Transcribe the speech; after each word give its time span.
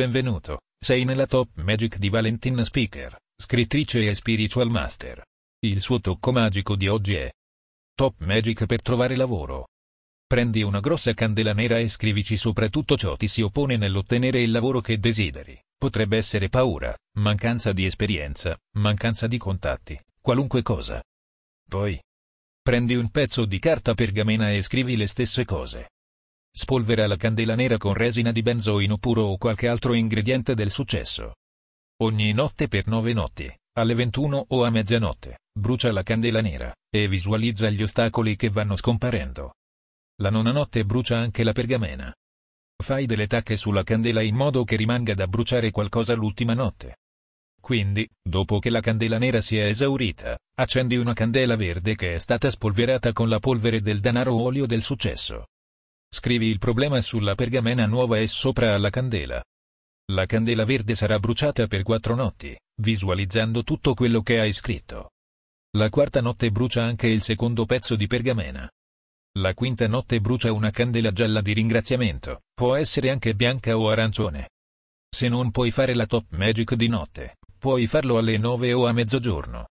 Benvenuto. 0.00 0.60
Sei 0.82 1.04
nella 1.04 1.26
Top 1.26 1.50
Magic 1.56 1.98
di 1.98 2.08
Valentin 2.08 2.64
Speaker, 2.64 3.18
scrittrice 3.36 4.08
e 4.08 4.14
spiritual 4.14 4.70
master. 4.70 5.22
Il 5.58 5.82
suo 5.82 6.00
tocco 6.00 6.32
magico 6.32 6.74
di 6.74 6.88
oggi 6.88 7.16
è 7.16 7.30
Top 7.94 8.14
Magic 8.20 8.64
per 8.64 8.80
trovare 8.80 9.14
lavoro. 9.14 9.66
Prendi 10.26 10.62
una 10.62 10.80
grossa 10.80 11.12
candela 11.12 11.52
nera 11.52 11.78
e 11.78 11.90
scrivici 11.90 12.38
sopra 12.38 12.70
tutto 12.70 12.96
ciò 12.96 13.14
ti 13.16 13.28
si 13.28 13.42
oppone 13.42 13.76
nell'ottenere 13.76 14.40
il 14.40 14.52
lavoro 14.52 14.80
che 14.80 14.98
desideri. 14.98 15.60
Potrebbe 15.76 16.16
essere 16.16 16.48
paura, 16.48 16.96
mancanza 17.18 17.74
di 17.74 17.84
esperienza, 17.84 18.58
mancanza 18.78 19.26
di 19.26 19.36
contatti, 19.36 20.00
qualunque 20.18 20.62
cosa. 20.62 21.02
Poi, 21.68 22.00
prendi 22.62 22.94
un 22.94 23.10
pezzo 23.10 23.44
di 23.44 23.58
carta 23.58 23.92
pergamena 23.92 24.50
e 24.50 24.62
scrivi 24.62 24.96
le 24.96 25.06
stesse 25.06 25.44
cose. 25.44 25.90
Spolvera 26.52 27.06
la 27.06 27.16
candela 27.16 27.54
nera 27.54 27.76
con 27.76 27.94
resina 27.94 28.32
di 28.32 28.42
benzoino 28.42 28.98
puro 28.98 29.22
o 29.22 29.38
qualche 29.38 29.68
altro 29.68 29.94
ingrediente 29.94 30.54
del 30.54 30.70
successo. 30.70 31.34
Ogni 32.02 32.32
notte 32.32 32.68
per 32.68 32.86
nove 32.86 33.12
notti, 33.12 33.50
alle 33.78 33.94
21 33.94 34.46
o 34.48 34.64
a 34.64 34.70
mezzanotte, 34.70 35.38
brucia 35.52 35.92
la 35.92 36.02
candela 36.02 36.40
nera, 36.40 36.74
e 36.90 37.08
visualizza 37.08 37.70
gli 37.70 37.82
ostacoli 37.82 38.36
che 38.36 38.50
vanno 38.50 38.76
scomparendo. 38.76 39.54
La 40.22 40.30
nona 40.30 40.52
notte 40.52 40.84
brucia 40.84 41.18
anche 41.18 41.44
la 41.44 41.52
pergamena. 41.52 42.12
Fai 42.82 43.06
delle 43.06 43.26
tacche 43.26 43.56
sulla 43.56 43.82
candela 43.82 44.22
in 44.22 44.34
modo 44.34 44.64
che 44.64 44.76
rimanga 44.76 45.14
da 45.14 45.26
bruciare 45.26 45.70
qualcosa 45.70 46.14
l'ultima 46.14 46.54
notte. 46.54 46.96
Quindi, 47.60 48.08
dopo 48.22 48.58
che 48.58 48.70
la 48.70 48.80
candela 48.80 49.18
nera 49.18 49.40
si 49.40 49.58
è 49.58 49.66
esaurita, 49.66 50.36
accendi 50.56 50.96
una 50.96 51.12
candela 51.12 51.56
verde 51.56 51.94
che 51.94 52.14
è 52.14 52.18
stata 52.18 52.50
spolverata 52.50 53.12
con 53.12 53.28
la 53.28 53.38
polvere 53.38 53.82
del 53.82 54.00
danaro 54.00 54.32
o 54.32 54.42
olio 54.42 54.66
del 54.66 54.82
successo. 54.82 55.44
Scrivi 56.12 56.46
il 56.46 56.58
problema 56.58 57.00
sulla 57.00 57.36
pergamena 57.36 57.86
nuova 57.86 58.18
e 58.18 58.26
sopra 58.26 58.74
alla 58.74 58.90
candela. 58.90 59.42
La 60.12 60.26
candela 60.26 60.64
verde 60.64 60.96
sarà 60.96 61.20
bruciata 61.20 61.68
per 61.68 61.82
quattro 61.82 62.16
notti, 62.16 62.56
visualizzando 62.82 63.62
tutto 63.62 63.94
quello 63.94 64.20
che 64.20 64.40
hai 64.40 64.52
scritto. 64.52 65.10
La 65.76 65.88
quarta 65.88 66.20
notte 66.20 66.50
brucia 66.50 66.82
anche 66.82 67.06
il 67.06 67.22
secondo 67.22 67.64
pezzo 67.64 67.94
di 67.94 68.08
pergamena. 68.08 68.68
La 69.38 69.54
quinta 69.54 69.86
notte 69.86 70.20
brucia 70.20 70.50
una 70.52 70.70
candela 70.70 71.12
gialla 71.12 71.40
di 71.40 71.52
ringraziamento, 71.52 72.42
può 72.52 72.74
essere 72.74 73.10
anche 73.10 73.36
bianca 73.36 73.78
o 73.78 73.88
arancione. 73.88 74.48
Se 75.08 75.28
non 75.28 75.52
puoi 75.52 75.70
fare 75.70 75.94
la 75.94 76.06
top 76.06 76.34
magic 76.36 76.74
di 76.74 76.88
notte, 76.88 77.36
puoi 77.56 77.86
farlo 77.86 78.18
alle 78.18 78.36
9 78.36 78.72
o 78.72 78.86
a 78.86 78.92
mezzogiorno. 78.92 79.68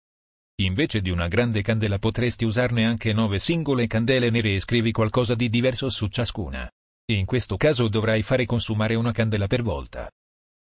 Invece 0.59 1.02
di 1.02 1.11
una 1.11 1.27
grande 1.27 1.61
candela 1.61 2.00
potresti 2.00 2.44
usarne 2.44 2.83
anche 2.83 3.13
9 3.13 3.38
singole 3.38 3.86
candele 3.86 4.31
nere 4.31 4.55
e 4.55 4.59
scrivi 4.59 4.91
qualcosa 4.91 5.36
di 5.36 5.50
diverso 5.50 5.88
su 5.89 6.08
ciascuna. 6.08 6.67
In 7.11 7.25
questo 7.25 7.58
caso 7.58 7.88
dovrai 7.88 8.23
fare 8.23 8.45
consumare 8.45 8.95
una 8.95 9.11
candela 9.11 9.45
per 9.45 9.61
volta. 9.61 10.09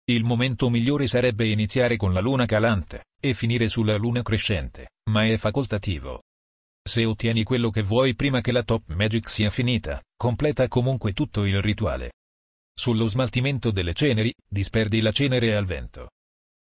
Il 0.06 0.23
momento 0.23 0.69
migliore 0.69 1.08
sarebbe 1.08 1.45
iniziare 1.47 1.97
con 1.97 2.14
la 2.14 2.22
luna 2.22 2.45
calante, 2.45 3.03
e 3.19 3.34
finire 3.34 3.67
sulla 3.67 3.97
luna 3.97 4.22
crescente, 4.22 4.92
ma 5.09 5.25
è 5.25 5.36
facoltativo. 5.36 6.22
Se 6.81 7.03
ottieni 7.03 7.44
quello 7.44 7.69
che 7.69 7.84
vuoi 7.84 8.16
prima 8.16 8.40
che 8.40 8.53
la 8.53 8.63
top 8.63 8.94
magic 8.96 9.30
sia 9.30 9.50
finita, 9.50 10.01
completa 10.16 10.68
comunque 10.69 11.12
tutto 11.12 11.44
il 11.44 11.62
rituale. 11.62 12.13
Sullo 12.74 13.07
smaltimento 13.07 13.72
delle 13.72 13.94
ceneri, 13.94 14.34
disperdi 14.47 15.01
la 15.01 15.12
cenere 15.12 15.53
al 15.56 15.66
vento. 15.66 16.12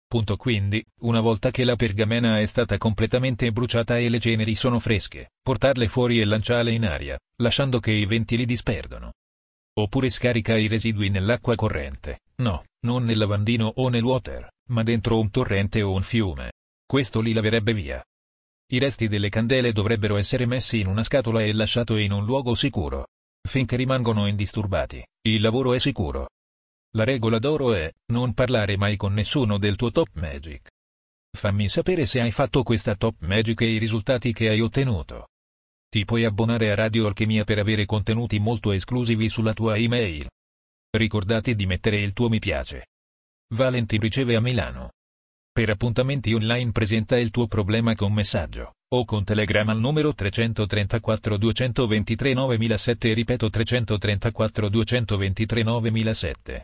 Punto 0.07 0.37
quindi, 0.37 0.81
una 1.01 1.19
volta 1.19 1.51
che 1.51 1.65
la 1.65 1.75
pergamena 1.75 2.39
è 2.39 2.45
stata 2.45 2.77
completamente 2.77 3.51
bruciata 3.51 3.97
e 3.97 4.07
le 4.07 4.19
ceneri 4.19 4.55
sono 4.55 4.79
fresche, 4.79 5.31
portarle 5.41 5.89
fuori 5.89 6.21
e 6.21 6.25
lanciarle 6.25 6.71
in 6.71 6.85
aria, 6.85 7.19
lasciando 7.41 7.79
che 7.79 7.91
i 7.91 8.05
venti 8.05 8.37
li 8.37 8.45
disperdono. 8.45 9.11
Oppure 9.77 10.09
scarica 10.09 10.55
i 10.55 10.67
residui 10.67 11.09
nell'acqua 11.09 11.55
corrente, 11.55 12.21
no, 12.37 12.63
non 12.85 13.03
nel 13.03 13.17
lavandino 13.17 13.69
o 13.75 13.89
nel 13.89 14.03
water, 14.03 14.47
ma 14.69 14.81
dentro 14.81 15.19
un 15.19 15.29
torrente 15.29 15.81
o 15.81 15.91
un 15.91 16.03
fiume. 16.03 16.53
Questo 16.85 17.19
li 17.19 17.33
laverebbe 17.33 17.73
via. 17.73 18.01
I 18.71 18.79
resti 18.79 19.09
delle 19.09 19.27
candele 19.27 19.73
dovrebbero 19.73 20.15
essere 20.15 20.45
messi 20.45 20.79
in 20.79 20.87
una 20.87 21.03
scatola 21.03 21.41
e 21.41 21.51
lasciato 21.53 21.97
in 21.97 22.13
un 22.13 22.23
luogo 22.23 22.55
sicuro. 22.55 23.07
Finché 23.45 23.75
rimangono 23.75 24.25
indisturbati, 24.25 25.05
il 25.27 25.41
lavoro 25.41 25.73
è 25.73 25.79
sicuro. 25.79 26.29
La 26.95 27.03
regola 27.03 27.37
d'oro 27.37 27.73
è, 27.73 27.91
non 28.11 28.33
parlare 28.33 28.77
mai 28.77 28.95
con 28.95 29.13
nessuno 29.13 29.57
del 29.57 29.75
tuo 29.75 29.91
top 29.91 30.09
magic. 30.13 30.69
Fammi 31.37 31.67
sapere 31.69 32.05
se 32.05 32.21
hai 32.21 32.31
fatto 32.31 32.63
questa 32.63 32.95
top 32.95 33.17
magic 33.19 33.61
e 33.61 33.73
i 33.73 33.77
risultati 33.77 34.33
che 34.33 34.49
hai 34.49 34.61
ottenuto. 34.61 35.27
Ti 35.89 36.05
puoi 36.05 36.23
abbonare 36.23 36.71
a 36.71 36.75
Radio 36.75 37.07
Alchemia 37.07 37.43
per 37.43 37.59
avere 37.59 37.85
contenuti 37.85 38.39
molto 38.39 38.71
esclusivi 38.71 39.29
sulla 39.29 39.53
tua 39.53 39.77
email. 39.77 40.27
Ricordati 40.89 41.55
di 41.55 41.65
mettere 41.65 42.01
il 42.01 42.13
tuo 42.13 42.29
mi 42.29 42.39
piace. 42.39 42.87
Valenti 43.53 43.97
riceve 43.97 44.35
a 44.35 44.41
Milano. 44.41 44.91
Per 45.51 45.69
appuntamenti 45.69 46.33
online 46.33 46.71
presenta 46.71 47.17
il 47.17 47.31
tuo 47.31 47.47
problema 47.47 47.95
con 47.95 48.13
messaggio, 48.13 48.73
o 48.93 49.05
con 49.05 49.23
Telegram 49.23 49.69
al 49.69 49.79
numero 49.79 50.13
334 50.13 51.37
223 51.37 52.33
9007 52.33 53.13
ripeto 53.13 53.49
334 53.49 54.69
223 54.69 55.63
9007. 55.63 56.63